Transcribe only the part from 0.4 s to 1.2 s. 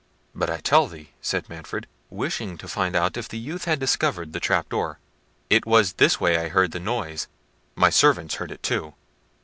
I tell thee,"